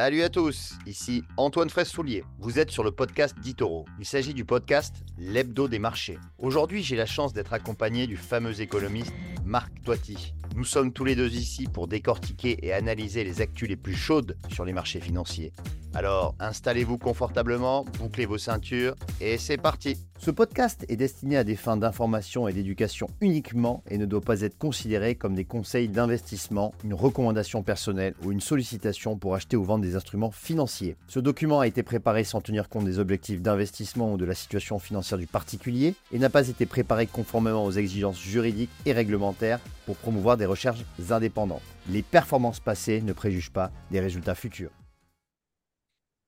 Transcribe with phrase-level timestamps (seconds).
[0.00, 2.22] Salut à tous, ici Antoine Fraisse-Soulier.
[2.38, 3.84] Vous êtes sur le podcast d'Itoro.
[3.98, 6.20] Il s'agit du podcast L'Hebdo des marchés.
[6.38, 9.12] Aujourd'hui, j'ai la chance d'être accompagné du fameux économiste
[9.48, 10.34] Marc Toiti.
[10.56, 14.36] Nous sommes tous les deux ici pour décortiquer et analyser les actus les plus chaudes
[14.52, 15.52] sur les marchés financiers.
[15.94, 19.96] Alors, installez-vous confortablement, bouclez vos ceintures et c'est parti.
[20.18, 24.40] Ce podcast est destiné à des fins d'information et d'éducation uniquement et ne doit pas
[24.40, 29.62] être considéré comme des conseils d'investissement, une recommandation personnelle ou une sollicitation pour acheter ou
[29.62, 30.96] vendre des instruments financiers.
[31.06, 34.80] Ce document a été préparé sans tenir compte des objectifs d'investissement ou de la situation
[34.80, 39.37] financière du particulier et n'a pas été préparé conformément aux exigences juridiques et réglementaires
[39.86, 41.62] pour promouvoir des recherches indépendantes.
[41.90, 44.70] Les performances passées ne préjugent pas des résultats futurs.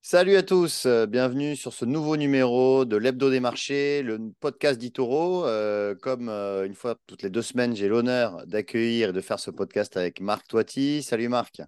[0.02, 4.80] Salut à tous, euh, bienvenue sur ce nouveau numéro de l'Hebdo des marchés, le podcast
[4.80, 5.44] d'Itoro.
[5.44, 9.38] Euh, comme euh, une fois toutes les deux semaines, j'ai l'honneur d'accueillir et de faire
[9.38, 11.02] ce podcast avec Marc Toiti.
[11.02, 11.60] Salut Marc.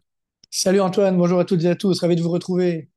[0.50, 2.88] Salut Antoine, bonjour à toutes et à tous, ravi de vous retrouver.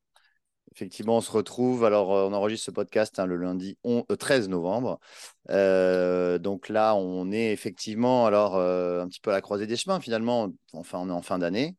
[0.75, 1.85] Effectivement, on se retrouve.
[1.85, 3.77] Alors, on enregistre ce podcast hein, le lundi
[4.19, 4.99] 13 novembre.
[5.47, 9.99] donc là, on est effectivement alors un petit peu à la croisée des chemins.
[9.99, 11.75] Finalement, enfin, on est en fin d'année.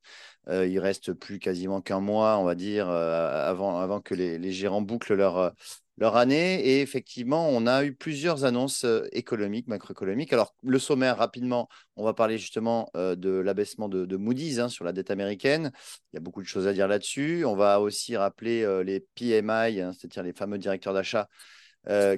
[0.49, 4.81] Euh, il reste plus quasiment qu'un mois, on va dire, euh, avant, que les, gérants
[4.81, 5.51] bouclent leur, euh,
[5.97, 6.61] leur année.
[6.61, 10.33] Et effectivement, on a eu plusieurs annonces économiques, macroéconomiques.
[10.33, 14.85] Alors, le sommaire, rapidement, on va parler justement de l'abaissement de, de Moody's hein, sur
[14.85, 15.71] la dette américaine.
[16.13, 17.45] Il y a beaucoup de choses à dire là-dessus.
[17.45, 21.29] On va aussi rappeler les PMI, hein, c'est-à-dire les fameux directeurs d'achat.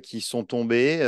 [0.02, 1.00] qui sont tombés.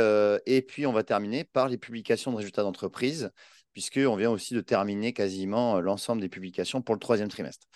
[0.45, 3.31] et puis, on va terminer par les publications de résultats d'entreprise
[3.73, 7.67] puisqu'on vient aussi de terminer quasiment euh, l'ensemble des publications pour le troisième trimestre.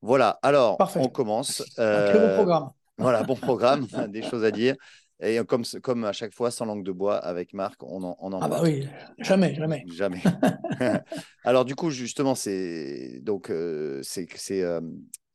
[0.00, 1.62] Voilà, alors on commence.
[1.78, 2.70] Un très bon euh, programme.
[2.98, 4.76] Voilà, bon programme, des choses à dire.
[5.20, 8.40] Et comme, comme à chaque fois, sans langue de bois, avec Marc, on en, on
[8.40, 9.84] Ah bah oui, jamais, jamais.
[9.94, 10.20] Jamais.
[11.44, 14.26] alors du coup, justement, c'est donc euh, c'est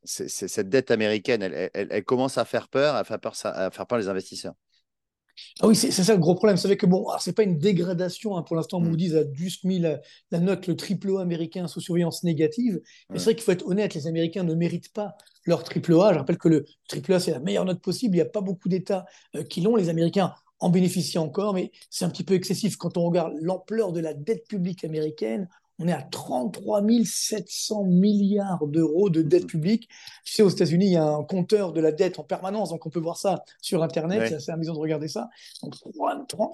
[0.03, 3.87] cette dette américaine, elle, elle, elle, commence à faire peur, à faire peur, à faire
[3.87, 4.53] peur les investisseurs.
[5.61, 6.55] Ah oui, c'est ça le gros problème.
[6.55, 8.37] Vous savez que bon, c'est pas une dégradation.
[8.37, 8.43] Hein.
[8.43, 8.89] Pour l'instant, mm.
[8.89, 9.99] Moody's a juste mis la,
[10.31, 12.81] note, le triple A américain sous surveillance négative.
[13.09, 15.15] Mais c'est vrai qu'il faut être honnête, les Américains ne méritent pas
[15.45, 16.13] leur triple A.
[16.13, 18.15] Je rappelle que le triple A, c'est la meilleure note possible.
[18.15, 19.05] Il n'y a pas beaucoup d'États
[19.35, 19.75] euh, qui l'ont.
[19.75, 23.91] Les Américains en bénéficient encore, mais c'est un petit peu excessif quand on regarde l'ampleur
[23.91, 25.47] de la dette publique américaine
[25.79, 29.89] on est à 33 700 milliards d'euros de dette publique.
[30.23, 32.85] Tu sais, aux États-Unis, il y a un compteur de la dette en permanence, donc
[32.85, 34.27] on peut voir ça sur Internet.
[34.27, 35.29] C'est assez amusant de regarder ça.
[35.61, 35.75] Donc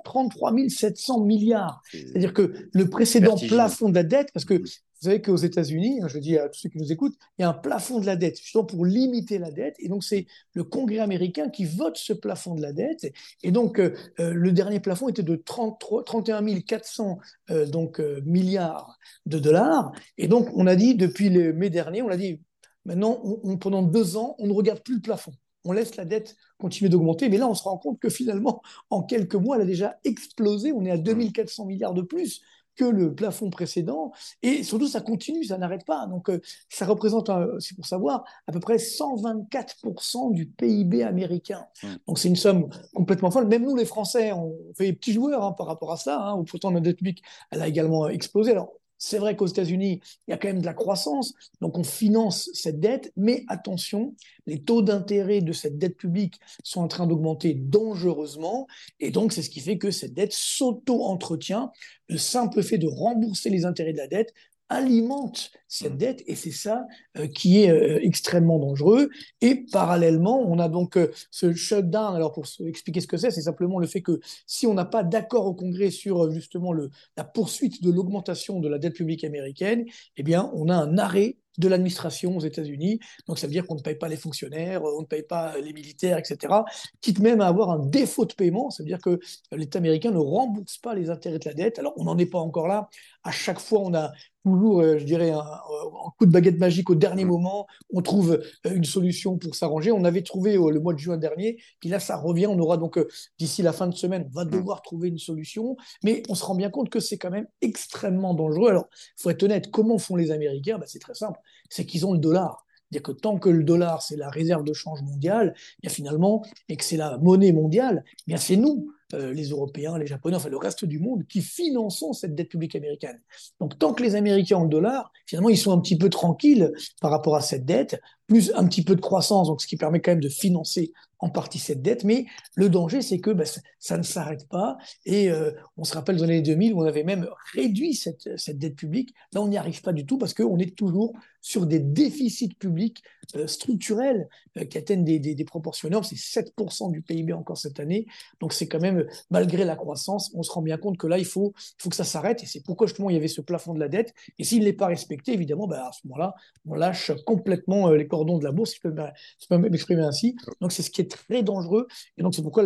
[0.04, 1.82] 33 700 milliards.
[1.92, 4.62] C'est-à-dire que le précédent plafond de la dette, parce que
[5.04, 7.46] vous savez qu'aux États-Unis, hein, je dis à tous ceux qui nous écoutent, il y
[7.46, 9.76] a un plafond de la dette, justement pour limiter la dette.
[9.80, 13.12] Et donc, c'est le Congrès américain qui vote ce plafond de la dette.
[13.42, 17.20] Et donc, euh, euh, le dernier plafond était de 33, 31 400
[17.50, 19.92] euh, donc, milliards de dollars.
[20.18, 22.40] Et donc, on a dit, depuis le mai dernier, on a dit,
[22.86, 23.22] maintenant,
[23.60, 25.34] pendant deux ans, on ne regarde plus le plafond
[25.66, 27.30] on laisse la dette continuer d'augmenter.
[27.30, 30.74] Mais là, on se rend compte que finalement, en quelques mois, elle a déjà explosé.
[30.74, 32.42] On est à 2400 milliards de plus
[32.76, 34.12] que le plafond précédent.
[34.42, 36.08] Et surtout, ça continue, ça n'arrête pas.
[36.08, 36.40] Donc, euh,
[36.70, 37.30] ça représente,
[37.60, 41.66] c'est pour savoir, à peu près 124% du PIB américain.
[41.82, 41.88] Mmh.
[42.08, 43.48] Donc, c'est une somme complètement folle.
[43.48, 46.22] Même nous, les Français, on fait des petits joueurs hein, par rapport à ça.
[46.22, 48.52] Hein, pourtant, notre dette publique, elle a également explosé.
[48.52, 51.84] Alors, c'est vrai qu'aux États-Unis, il y a quand même de la croissance, donc on
[51.84, 54.16] finance cette dette, mais attention,
[54.46, 58.68] les taux d'intérêt de cette dette publique sont en train d'augmenter dangereusement,
[59.00, 61.72] et donc c'est ce qui fait que cette dette s'auto-entretient.
[62.10, 64.34] Le simple fait de rembourser les intérêts de la dette
[64.74, 65.98] alimente cette mmh.
[65.98, 66.86] dette et c'est ça
[67.18, 69.10] euh, qui est euh, extrêmement dangereux.
[69.42, 72.16] Et parallèlement, on a donc euh, ce shutdown.
[72.16, 75.04] Alors pour expliquer ce que c'est, c'est simplement le fait que si on n'a pas
[75.04, 79.86] d'accord au Congrès sur justement le, la poursuite de l'augmentation de la dette publique américaine,
[80.18, 83.00] eh bien on a un arrêt de l'administration aux États-Unis.
[83.28, 85.74] Donc ça veut dire qu'on ne paye pas les fonctionnaires, on ne paye pas les
[85.74, 86.54] militaires, etc.
[87.02, 89.20] Quitte même à avoir un défaut de paiement, ça veut dire que
[89.52, 91.80] l'État américain ne rembourse pas les intérêts de la dette.
[91.80, 92.90] Alors on n'en est pas encore là.
[93.24, 94.12] À chaque fois, on a
[94.44, 97.30] toujours, euh, je dirais, un, un, coup de baguette magique au dernier mmh.
[97.30, 97.68] moment.
[97.94, 99.92] On trouve euh, une solution pour s'arranger.
[99.92, 102.48] On avait trouvé euh, le mois de juin dernier, puis là ça revient.
[102.48, 103.00] On aura donc
[103.40, 104.50] d'ici la fin de semaine, on va mmh.
[104.50, 105.78] devoir trouver une solution.
[106.04, 108.70] Mais on se rend bien compte que c'est quand même extrêmement dangereux.
[108.70, 108.88] Alors,
[109.18, 110.78] il faut être honnête, comment font les Américains?
[110.78, 111.40] Ben, C'est très simple
[111.74, 112.66] c'est qu'ils ont le dollar.
[112.92, 116.78] C'est-à-dire que tant que le dollar, c'est la réserve de change mondiale, bien finalement, et
[116.78, 120.86] que c'est la monnaie mondiale, bien c'est nous les Européens, les Japonais, enfin le reste
[120.86, 123.22] du monde, qui finançons cette dette publique américaine.
[123.60, 126.72] Donc tant que les Américains ont le dollar, finalement, ils sont un petit peu tranquilles
[127.02, 130.00] par rapport à cette dette, plus un petit peu de croissance, donc ce qui permet
[130.00, 132.04] quand même de financer en partie cette dette.
[132.04, 132.26] Mais
[132.56, 133.48] le danger, c'est que ben,
[133.80, 134.78] ça ne s'arrête pas.
[135.06, 138.28] Et euh, on se rappelle dans les années 2000 où on avait même réduit cette,
[138.58, 139.14] dette publique.
[139.34, 143.04] Là, on n'y arrive pas du tout parce qu'on est toujours sur des déficits publics
[143.36, 144.28] euh, structurels
[144.58, 146.04] euh, qui atteignent des, des proportions énormes.
[146.04, 148.06] C'est 7% du PIB encore cette année.
[148.42, 151.26] Donc c'est quand même, malgré la croissance, on se rend bien compte que là, il
[151.26, 152.44] faut, faut que ça s'arrête.
[152.44, 154.14] Et c'est pourquoi justement il y avait ce plafond de la dette.
[154.40, 156.34] Et s'il n'est pas respecté, évidemment, ben, à ce moment-là,
[156.66, 160.36] on lâche complètement euh, les cordons de la bourse, si je peux m'exprimer ainsi.
[160.62, 161.88] Donc c'est ce qui est très dangereux.
[162.18, 162.64] Et donc c'est pourquoi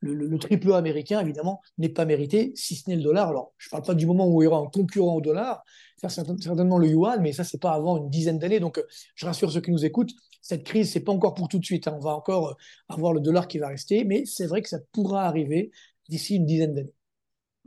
[0.00, 3.28] le, triple A américain, évidemment, n'est pas mérité, si ce n'est le dollar.
[3.28, 5.64] Alors, je ne parle pas du moment où il y aura un concurrent au dollar,
[5.96, 8.60] certainement le yuan, mais ça, c'est pas avant une dizaine d'années.
[8.60, 8.82] Donc,
[9.14, 11.88] je rassure ceux qui nous écoutent, cette crise, c'est pas encore pour tout de suite.
[11.88, 11.96] Hein.
[11.98, 12.56] On va encore
[12.88, 15.70] avoir le dollar qui va rester, mais c'est vrai que ça pourra arriver
[16.08, 16.94] d'ici une dizaine d'années.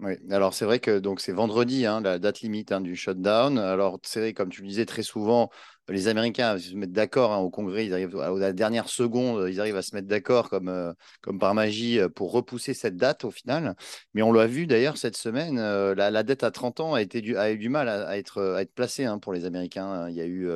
[0.03, 3.59] Oui, alors c'est vrai que donc c'est vendredi, hein, la date limite hein, du shutdown.
[3.59, 5.51] Alors c'est vrai, comme tu le disais très souvent,
[5.89, 9.59] les Américains se mettent d'accord hein, au Congrès, ils arrivent à la dernière seconde, ils
[9.59, 13.25] arrivent à se mettre d'accord comme, euh, comme par magie euh, pour repousser cette date
[13.25, 13.75] au final.
[14.15, 17.38] Mais on l'a vu d'ailleurs cette semaine, euh, la, dette à 30 ans a, été
[17.38, 20.09] a eu du mal à, être, à placée pour les Américains.
[20.09, 20.50] Il y a eu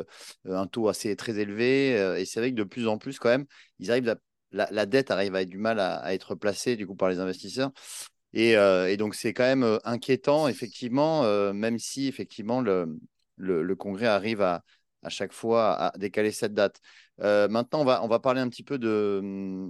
[0.49, 3.45] un taux assez très élevé et c'est vrai que de plus en plus quand même,
[3.77, 4.15] ils arrivent
[4.51, 7.71] la, dette arrive à être du mal à, être placée du coup par les investisseurs.
[8.35, 11.23] Et, et donc c'est quand même inquiétant effectivement,
[11.53, 14.63] même si effectivement le, Congrès arrive à,
[15.01, 16.81] à chaque fois à décaler cette date.
[17.21, 19.21] Euh, maintenant, on va, parler un petit peu de,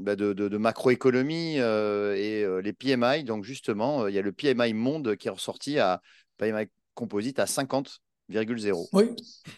[0.01, 3.23] bah, de, macroéconomie euh, et euh, les PMI.
[3.23, 6.01] Donc, justement, il y a le PMI monde qui est ressorti à
[6.37, 8.87] PMI composite à 50,0.
[8.93, 9.09] Oui,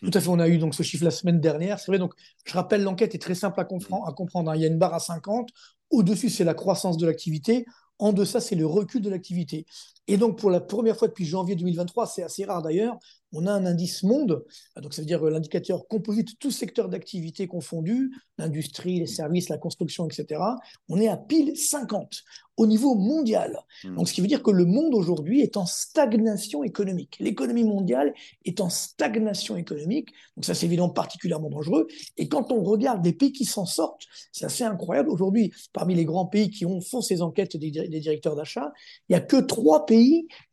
[0.01, 0.27] tout à fait.
[0.27, 1.79] On a eu donc ce chiffre la semaine dernière.
[1.79, 1.99] C'est vrai.
[1.99, 2.13] Donc,
[2.45, 4.07] je rappelle, l'enquête est très simple à, comprendre.
[4.07, 4.55] À comprendre hein.
[4.55, 5.49] Il y a une barre à 50.
[5.89, 7.65] Au-dessus, c'est la croissance de l'activité.
[7.99, 9.65] En deçà, c'est le recul de l'activité.
[10.07, 12.97] Et donc, pour la première fois depuis janvier 2023, c'est assez rare d'ailleurs,
[13.33, 14.45] on a un indice monde,
[14.81, 20.07] donc ça veut dire l'indicateur composite, tous secteurs d'activité confondus, l'industrie, les services, la construction,
[20.07, 20.41] etc.
[20.87, 22.23] On est à pile 50
[22.55, 23.59] au niveau mondial.
[23.83, 23.95] Hmm.
[23.95, 27.17] Donc, ce qui veut dire que le monde aujourd'hui est en stagnation économique.
[27.19, 28.13] L'économie mondiale
[28.45, 30.09] est en stagnation économique.
[30.35, 31.87] Donc, ça, c'est évidemment particulièrement dangereux.
[32.17, 35.09] Et quand on regarde des pays qui s'en sortent, c'est assez incroyable.
[35.09, 38.71] Aujourd'hui, parmi les grands pays qui ont, font ces enquêtes des, des directeurs d'achat,
[39.07, 39.96] il n'y a que trois pays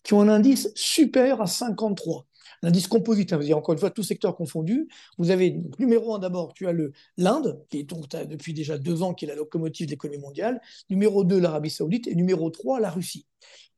[0.02, 2.26] qui ont un indice supérieur à 53.
[2.62, 4.88] L'indice composite, ça veut dire encore une fois tout secteur confondu.
[5.18, 6.72] Vous avez numéro un d'abord, tu as
[7.18, 10.62] l'Inde, qui est donc depuis déjà deux ans qui est la locomotive de l'économie mondiale.
[10.88, 12.08] Numéro 2, l'Arabie Saoudite.
[12.08, 13.26] Et numéro 3, la Russie.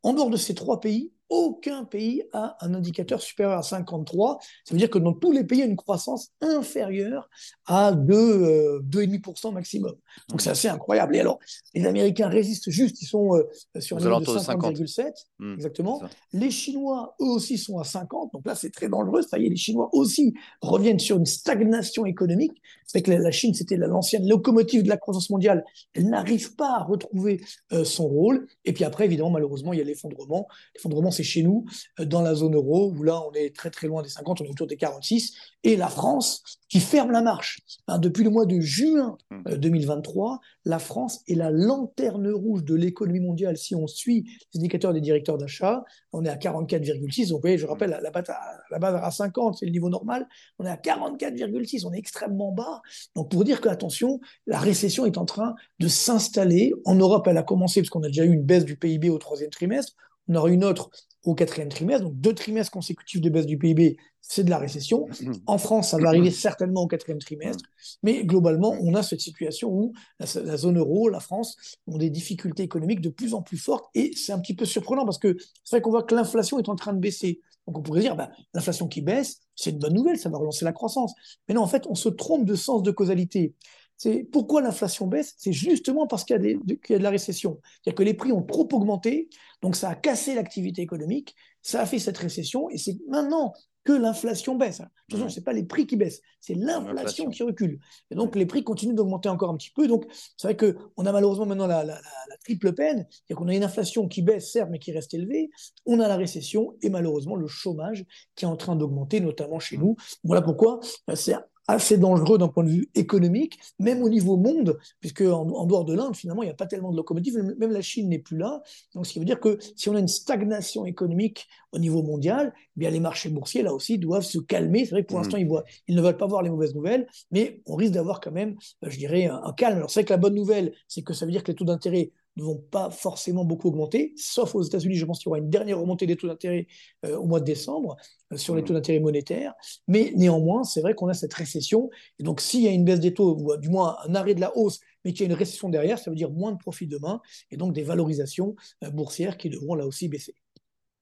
[0.05, 4.39] En dehors de ces trois pays, aucun pays a un indicateur supérieur à 53.
[4.65, 7.29] Ça veut dire que dans tous les pays, il y a une croissance inférieure
[7.67, 9.95] à 2, 2,5% euh, maximum.
[10.29, 11.17] Donc c'est assez incroyable.
[11.17, 11.39] Et alors,
[11.75, 15.13] les Américains résistent juste, ils sont euh, sur un niveau de 50,7.
[15.39, 16.03] Hmm, exactement.
[16.33, 18.33] Les Chinois, eux aussi, sont à 50.
[18.33, 19.23] Donc là, c'est très dangereux.
[19.23, 22.53] Ça y est, les Chinois aussi reviennent sur une stagnation économique.
[22.87, 25.65] C'est que la Chine, c'était l'ancienne locomotive de la croissance mondiale.
[25.95, 27.41] Elle n'arrive pas à retrouver
[27.73, 28.47] euh, son rôle.
[28.65, 30.47] Et puis après, évidemment, malheureusement, il y a l'effondrement.
[30.75, 31.65] L'effondrement, c'est chez nous,
[32.01, 34.45] euh, dans la zone euro, où là, on est très très loin des 50, on
[34.45, 35.35] est autour des 46,
[35.65, 37.61] et la France qui ferme la marche.
[37.87, 39.17] Hein, depuis le mois de juin
[39.47, 40.35] 2023, mmh.
[40.35, 43.57] euh, la France est la lanterne rouge de l'économie mondiale.
[43.57, 47.29] Si on suit les indicateurs des directeurs d'achat, on est à 44,6.
[47.29, 48.25] Donc, vous voyez, je rappelle, la, base
[48.71, 50.27] la base à 50, c'est le niveau normal.
[50.59, 51.87] On est à 44,6.
[51.87, 52.83] On est extrêmement bas.
[53.15, 56.73] Donc, pour dire que, attention, la récession est en train de s'installer.
[56.85, 59.19] En Europe, elle a commencé parce qu'on a déjà eu une baisse du PIB au
[59.19, 59.95] troisième trimestre.
[60.29, 60.91] On aura une autre
[61.25, 65.07] au quatrième trimestre, donc deux trimestres consécutifs de baisse du PIB, c'est de la récession.
[65.21, 65.33] Mmh.
[65.47, 67.65] En France, ça va arriver certainement au quatrième trimestre,
[68.03, 70.27] mais globalement, on a cette situation où la,
[70.57, 71.57] zone euro, la France,
[71.89, 75.05] ont des difficultés économiques de plus en plus fortes, et c'est un petit peu surprenant
[75.05, 77.41] parce que c'est vrai qu'on voit que l'inflation est en train de baisser.
[77.67, 80.65] Donc on pourrait dire, bah, l'inflation qui baisse, c'est une bonne nouvelle, ça va relancer
[80.65, 81.13] la croissance.
[81.49, 83.55] Mais non, en fait, on se trompe de sens de causalité.
[83.97, 87.61] C'est pourquoi l'inflation baisse, c'est justement parce qu'il y, y, a de la récession.
[87.65, 89.29] C'est-à-dire que les prix ont trop augmenté,
[89.63, 93.55] donc ça a cassé l'activité économique, ça a fait cette récession, et c'est maintenant
[93.87, 94.81] que l'inflation baisse.
[94.81, 97.79] De toute façon, ce n'est pas les prix qui baissent, c'est l'inflation qui recule.
[98.11, 99.87] Et donc, les prix continuent d'augmenter encore un petit peu.
[99.87, 100.05] Donc,
[100.37, 102.01] c'est vrai qu'on a malheureusement maintenant la, la
[102.45, 105.51] triple peine, c'est-à-dire qu'on a une inflation qui baisse, certes, mais qui reste élevée.
[105.87, 109.79] On a la récession et malheureusement le chômage qui est en train d'augmenter, notamment chez
[109.79, 109.97] nous.
[110.25, 111.35] Voilà pourquoi euh, c'est
[111.69, 115.95] assez dangereux d'un point de vue économique, même au niveau monde, puisque en, dehors de
[115.95, 118.63] l'Inde, finalement, il n'y a pas tellement de locomotives, même la Chine n'est plus là.
[118.95, 122.53] Donc, ce qui veut dire que si on a une stagnation économique au niveau mondial,
[122.57, 124.85] eh bien les marchés boursiers, là aussi, doivent se calmer.
[124.85, 125.23] C'est vrai que pour mmh.
[125.23, 128.21] l'instant, ils, voient, ils ne veulent pas voir les mauvaises nouvelles, mais on risque d'avoir
[128.21, 129.79] quand même, je dirais, un, un calme.
[129.79, 131.65] Alors c'est vrai que la bonne nouvelle, c'est que ça veut dire que les taux
[131.65, 134.97] d'intérêt ne vont pas forcément beaucoup augmenter, sauf aux États-Unis.
[134.97, 136.67] Je pense qu'il y aura une dernière remontée des taux d'intérêt
[137.05, 137.97] euh, au mois de décembre
[138.33, 138.65] euh, sur les mmh.
[138.67, 139.55] taux d'intérêt monétaires.
[139.89, 141.91] Mais néanmoins, c'est vrai qu'on a cette récession.
[142.19, 144.41] Et donc, s'il y a une baisse des taux, ou du moins un arrêt de
[144.41, 146.87] la hausse, mais qu'il y a une récession derrière, ça veut dire moins de profits
[146.87, 150.35] demain et donc des valorisations euh, boursières qui devront là aussi baisser.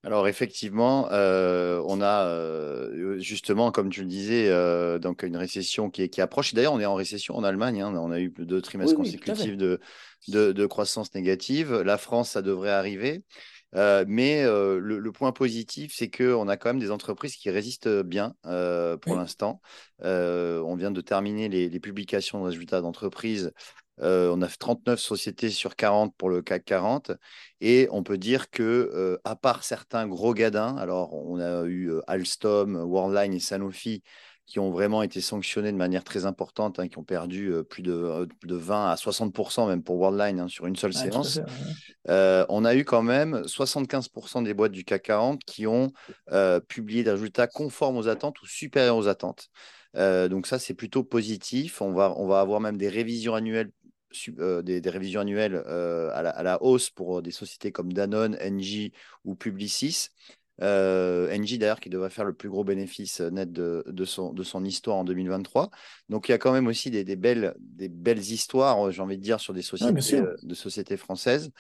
[0.04, 4.50] Alors effectivement, on a justement, comme tu le disais,
[4.98, 6.52] donc une récession qui, qui approche.
[6.52, 7.80] D'ailleurs, on est en récession en Allemagne.
[7.80, 7.94] Hein.
[7.96, 9.80] on a eu deux trimestres consécutifs de,
[10.28, 11.74] de, croissance négative.
[11.74, 13.22] La France, ça devrait arriver.
[13.74, 18.02] Euh, mais euh, le, point positif, c'est qu'on a quand même des entreprises qui résistent
[18.02, 19.60] bien euh, pour l'instant.
[20.00, 23.52] on vient de terminer les, publications de résultats d'entreprise.
[23.98, 27.12] on a 39 sociétés sur 40 pour le CAC 40.
[27.60, 32.76] Et on peut dire que, à part certains gros gadins, alors on a eu Alstom,
[32.76, 34.02] Worldline et Sanofi
[34.46, 37.82] qui ont vraiment été sanctionnés de manière très importante, hein, qui ont perdu euh, plus
[37.82, 41.40] de, euh, de, 20 à 60% même pour Worldline hein, sur une seule séance.
[42.08, 45.92] Euh, on a eu quand même 75% des boîtes du CAC 40 qui ont
[46.68, 49.48] publié des résultats conformes aux attentes ou supérieurs aux attentes.
[49.94, 51.80] donc ça, c'est plutôt positif.
[51.80, 53.70] On va, on va avoir même des révisions annuelles
[54.28, 58.92] des, révisions annuelles à la, à, la, hausse pour des sociétés comme Danone, Engie
[59.24, 60.10] ou Publicis.
[60.62, 64.32] Euh, Engie d'ailleurs qui devrait faire le plus gros bénéfice euh, net de, de, son,
[64.32, 65.70] de son histoire en 2023.
[66.08, 69.02] Donc il y a quand même aussi des, des belles, des belles histoires, euh, j'ai
[69.02, 71.50] envie de dire, sur des sociétés, de sociétés françaises.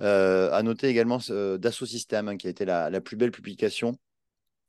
[0.00, 1.18] à noter également
[1.58, 3.96] Dassault Systèmes, hein, qui a été la, la, plus belle publication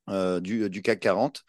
[0.08, 1.44] du, du, CAC 40.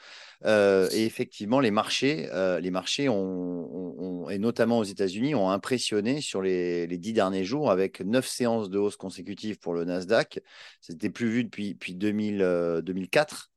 [0.44, 3.91] Euh, et effectivement, les marchés, euh, les marchés ont,
[4.32, 8.78] et notamment aux États-Unis, ont impressionné sur les, dix derniers jours avec neuf séances de
[8.78, 10.40] hausse consécutives pour le Nasdaq.
[10.80, 13.34] C'était plus vu depuis, depuis 2000, 2004.
[13.34, 13.48] Euh,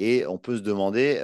[0.00, 1.20] et on peut se demander,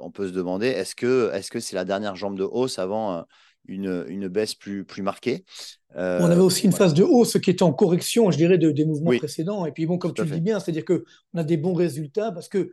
[0.00, 3.26] on peut se demander, est-ce que est-ce que c'est la dernière jambe de hausse avant
[3.68, 5.44] une, une baisse plus, plus marquée?
[5.94, 8.86] On avait aussi une phase de hausse qui était en correction, je dirais, de, des
[8.86, 9.66] mouvements précédents.
[9.66, 11.02] Et puis bon, comme tu le dis bien, c'est-à-dire qu'on
[11.34, 12.72] a des bons résultats parce que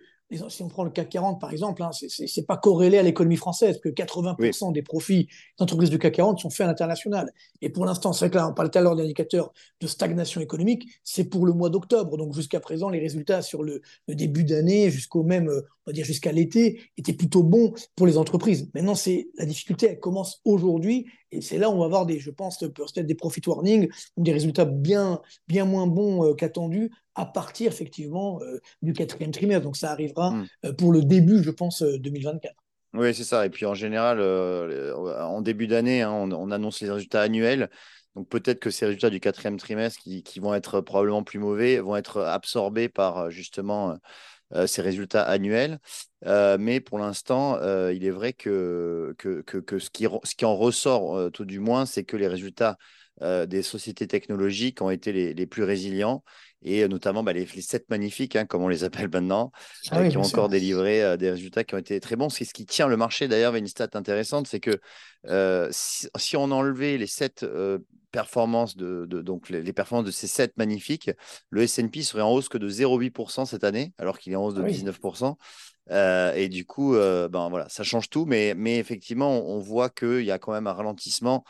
[0.49, 3.35] si on prend le CAC 40 par exemple, hein, ce n'est pas corrélé à l'économie
[3.35, 7.31] française, parce que 80% des profits des entreprises du CAC 40 sont faits à l'international.
[7.61, 10.41] Et pour l'instant, c'est vrai que là, on parlait tout à l'heure d'indicateurs de stagnation
[10.41, 12.17] économique, c'est pour le mois d'octobre.
[12.17, 16.31] Donc jusqu'à présent, les résultats sur le, début d'année, jusqu'au même, on va dire jusqu'à
[16.31, 18.69] l'été, étaient plutôt bons pour les entreprises.
[18.73, 22.19] Maintenant, c'est la difficulté, elle commence aujourd'hui, et c'est là où on va avoir des,
[22.19, 27.25] je pense, peut-être des profit warnings, des résultats bien, bien moins bons euh, qu'attendus à
[27.25, 29.63] partir effectivement euh, du quatrième trimestre.
[29.63, 30.47] Donc ça arrivera hmm.
[30.65, 32.53] euh, pour le début, je pense, 2024.
[32.53, 33.45] Euh, oui, c'est ça.
[33.45, 37.69] Et puis en général, en début d'année, hein, on, annonce les résultats annuels.
[38.15, 41.95] Donc peut-être que ces résultats du quatrième trimestre, qui, vont être probablement plus mauvais, vont
[41.95, 43.97] être absorbés par justement
[44.67, 45.79] ces résultats annuels.
[46.25, 47.57] mais pour l'instant,
[47.89, 51.85] il est vrai que, que, que, ce, qui, ce qui en ressort, tout du moins,
[51.85, 52.77] c'est que les résultats
[53.21, 56.23] des sociétés technologiques ont été les, les plus résilients
[56.63, 59.51] et notamment bah, les, les, sept magnifiques, hein, comme on les appelle maintenant,
[59.91, 62.29] ah euh, qui ont encore délivré euh, des résultats qui ont été très bons.
[62.29, 63.27] C'est ce qui tient le marché.
[63.27, 64.79] D'ailleurs, une stat intéressante, c'est que
[65.27, 67.45] euh, si, on enlevait les sept
[68.11, 71.11] performances de, donc les, performances de ces sept magnifiques,
[71.49, 74.55] le S&P serait en hausse que de 0,8% cette année, alors qu'il est en hausse
[74.55, 75.35] de 19%.
[75.89, 79.89] Ah et du coup, ben voilà, ça change tout, mais, mais effectivement, on, on voit
[79.89, 81.43] qu'il y a quand même un ralentissement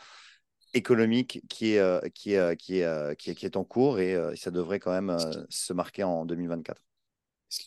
[0.74, 3.64] économique qui est, euh, qui, est, euh, qui, est, euh, qui, est, qui est en
[3.64, 5.16] cours et ça devrait quand même
[5.48, 6.80] se marquer en 2024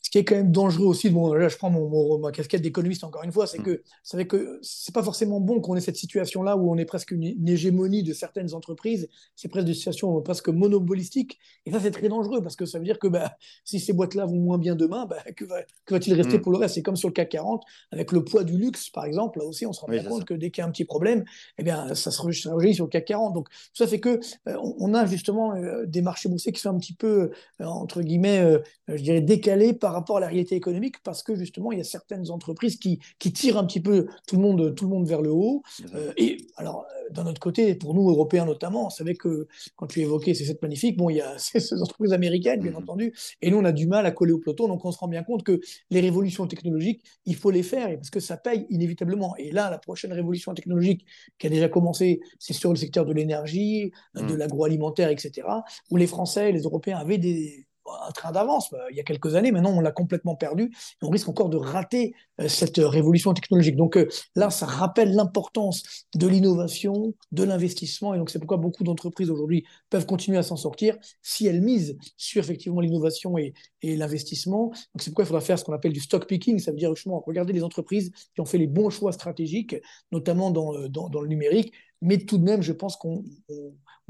[0.02, 3.04] ce qui est quand même dangereux aussi, bon, là je prends mon, ma casquette d'économiste
[3.04, 3.64] encore une fois, c'est mm.
[3.64, 6.86] que c'est vrai que c'est pas forcément bon qu'on ait cette situation-là où on est
[6.86, 11.92] presque une, hégémonie de certaines entreprises, c'est presque des situations presque monopolistiques, et ça c'est
[11.92, 14.76] très dangereux parce que ça veut dire que bah, si ces boîtes-là vont moins bien
[14.76, 16.42] demain, bah, que, va, t il rester mm.
[16.42, 16.76] pour le reste?
[16.76, 19.66] C'est comme sur le CAC 40, avec le poids du luxe par exemple, là aussi
[19.66, 21.24] on se rend compte que dès qu'il y a un petit problème,
[21.58, 23.34] eh bien, ça se rejoint sur le CAC 40.
[23.34, 26.78] Donc ça fait que euh, on a justement euh, des marchés boursiers qui sont un
[26.78, 28.44] petit peu, euh, entre guillemets,
[28.88, 31.86] je dirais, décalés par rapport à la réalité économique parce que justement, il y a
[31.86, 35.22] certaines entreprises qui, qui tirent un petit peu tout le monde, tout le monde vers
[35.22, 35.64] le haut.
[35.94, 39.88] Euh, et alors, euh, d'un autre côté, pour nous, Européens notamment, on savait que quand
[39.88, 42.78] tu évoquais ces sept magnifiques, bon, il y a ces entreprises américaines, bien mhm.
[42.78, 44.68] entendu, et nous, on a du mal à coller au peloton.
[44.68, 48.10] Donc, on se rend bien compte que les révolutions technologiques, il faut les faire parce
[48.10, 49.36] que ça paye inévitablement.
[49.38, 51.06] Et là, la prochaine révolution technologique
[51.38, 54.36] qui a déjà commencé, c'est sur le secteur de l'énergie, de mhm.
[54.36, 55.48] l'agroalimentaire, etc.,
[55.90, 57.68] où les Français, les Européens avaient des
[58.08, 58.74] un train d'avance.
[58.74, 60.64] Euh, il y a quelques années, maintenant, on l'a complètement perdu.
[60.66, 63.76] Et on risque encore de rater euh, cette révolution technologique.
[63.76, 63.98] Donc
[64.36, 65.84] là, ça rappelle l'importance
[66.16, 68.14] de l'innovation, de l'investissement.
[68.14, 71.98] Et donc, c'est pourquoi beaucoup d'entreprises aujourd'hui peuvent continuer à s'en sortir si elles misent
[72.18, 74.68] sur effectivement l'innovation et, l'investissement.
[74.68, 76.60] Donc, c'est pourquoi il faudra faire ce qu'on appelle du stock picking.
[76.60, 79.76] Ça veut dire justement regarder les entreprises qui ont fait les bons choix stratégiques,
[80.12, 81.74] notamment dans le numérique.
[82.02, 83.24] Mais tout de même, je pense qu'on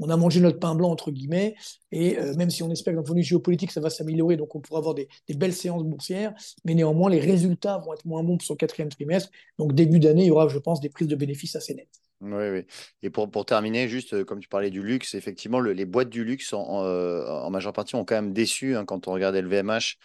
[0.00, 1.54] on a mangé notre pain blanc, entre guillemets,
[1.90, 4.36] et euh, même si on espère que d'un point de vue géopolitique, ça va s'améliorer,
[4.36, 8.22] donc on pourra avoir des, belles séances boursières, mais néanmoins, les résultats vont être moins
[8.22, 9.30] bons pour son quatrième trimestre.
[9.58, 12.00] Donc, début d'année, il y aura, je pense, des prises de bénéfices assez nettes.
[12.20, 12.64] Oui, oui.
[13.02, 16.52] Et pour, terminer, juste euh, comme tu parlais du luxe, effectivement, les boîtes du luxe,
[16.52, 19.98] en, euh, majeure partie, ont quand même déçu hein, quand on regardait le VMH.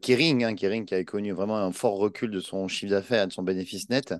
[0.00, 3.26] Kering, hein, Kering qui a connu vraiment un fort recul de son chiffre d'affaires et
[3.26, 4.14] de son bénéfice net.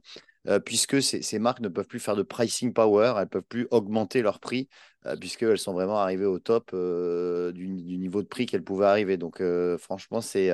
[0.47, 3.67] Euh, puisque ces, marques ne peuvent plus faire de pricing power, elles ne peuvent plus
[3.71, 4.69] augmenter leur prix,
[5.07, 9.17] euh, puisqu'elles sont vraiment arrivées au top euh, du, niveau de prix qu'elles pouvaient arriver.
[9.17, 9.43] Donc,
[9.79, 10.51] franchement, c'est.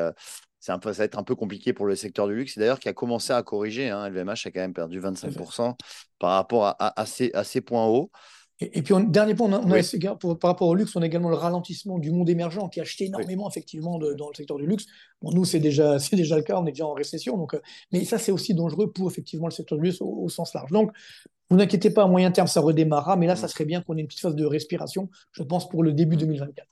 [0.61, 3.32] ça va être un peu compliqué pour le secteur du luxe, d'ailleurs qui a commencé
[3.32, 3.90] à corriger.
[3.90, 4.09] Hein.
[4.09, 5.76] LVMH a quand même perdu 25%
[6.18, 8.11] par rapport à, à, ces, points hauts.
[8.62, 11.98] Et, puis, dernier point, on a, par rapport au luxe, on a également le ralentissement
[11.98, 14.84] du monde émergent qui a acheté énormément, effectivement, dans le secteur du luxe.
[15.22, 17.38] Bon, nous, c'est déjà, déjà le cas, on est déjà en récession.
[17.38, 20.52] Donc, euh, mais ça, c'est aussi dangereux pour, effectivement, le secteur du luxe au, sens
[20.52, 20.70] large.
[20.72, 20.92] Donc,
[21.48, 23.16] vous n'inquiétez pas, à moyen terme, ça redémarrera.
[23.16, 23.48] Mais là, ça mm.
[23.48, 26.68] serait bien qu'on ait une petite phase de respiration, je pense, pour le début 2024.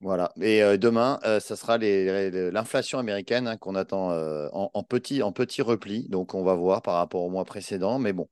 [0.00, 0.32] Voilà.
[0.40, 5.32] Et euh, demain, euh, ça sera l'inflation américaine hein, qu'on attend en, en, petit, en
[5.32, 6.08] petit repli.
[6.08, 7.98] Donc, on va voir par rapport au mois précédent.
[7.98, 8.28] Mais bon,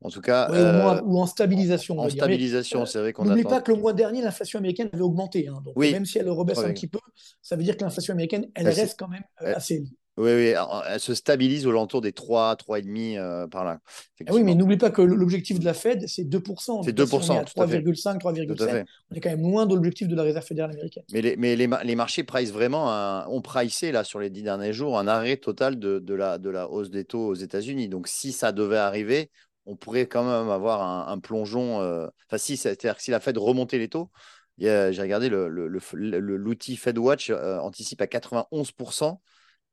[0.00, 0.50] en tout cas.
[0.50, 1.98] Euh, ou en stabilisation.
[1.98, 5.48] En stabilisation, c'est vrai qu'on N'oubliez pas que le mois dernier, l'inflation américaine avait augmenté.
[5.48, 5.60] Hein.
[5.64, 7.00] donc même si elle rebaisse un petit peu,
[7.42, 9.96] ça veut dire que l'inflation américaine, elle, reste quand même euh, assez élevée.
[10.18, 10.54] Oui, oui,
[10.88, 13.78] elle se stabilise aux alentours des 3, 3,5 euh, par là.
[14.26, 16.82] Ah oui, mais n'oublie pas que l'objectif de la Fed, c'est 2%.
[16.84, 17.30] C'est 2%.
[17.30, 18.84] On est à 3,5, 3,7.
[19.12, 21.04] On est quand même loin de l'objectif de la Réserve fédérale américaine.
[21.12, 24.72] Mais les, mais les, les marchés price vraiment, ont pricé là, sur les dix derniers
[24.72, 27.88] jours un arrêt total de, de, la, de la hausse des taux aux États-Unis.
[27.88, 29.30] Donc si ça devait arriver,
[29.68, 31.80] on pourrait quand même avoir un, plongeon.
[31.82, 34.10] Euh, enfin, si, c'est-à-dire que si la Fed remontait les taux,
[34.58, 39.18] j'ai regardé l'outil FedWatch euh, anticipe à 91%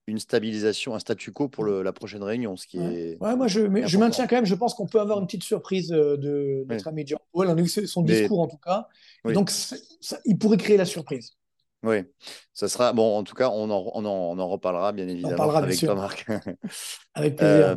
[0.07, 3.17] une stabilisation, un statu quo pour la prochaine réunion, ce qui est.
[3.19, 4.45] Ouais, moi je, je, maintiens quand même.
[4.45, 7.59] Je pense qu'on peut avoir une petite surprise euh, de notre ami John on a
[7.59, 8.87] eu son discours en tout cas.
[9.23, 9.49] Donc
[10.25, 11.31] il pourrait créer la surprise.
[11.85, 11.97] Oui,
[12.51, 13.17] ça sera bon.
[13.17, 16.25] En tout cas, on en, on en, reparlera bien évidemment avec toi, Marc.
[17.13, 17.67] avec plaisir.
[17.67, 17.75] Euh,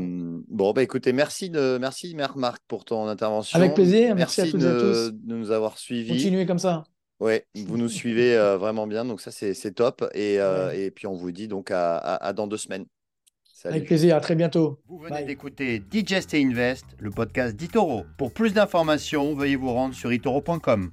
[0.48, 3.58] bon, bah écoutez, merci de merci Marc pour ton intervention.
[3.58, 4.14] Avec plaisir.
[4.14, 6.14] Merci, à toutes et à tous de nous avoir suivis.
[6.14, 6.84] Continuez comme ça.
[7.20, 10.08] Oui, vous nous suivez euh, vraiment bien, donc ça c'est top.
[10.14, 12.86] Et, euh, et, puis on vous dit donc à, à, dans deux semaines.
[13.64, 14.78] Avec plaisir, à très bientôt.
[14.86, 18.04] Vous venez d'écouter Digest et Invest, le podcast d'Itoro.
[18.16, 20.92] Pour plus d'informations, veuillez vous rendre sur itoro.com.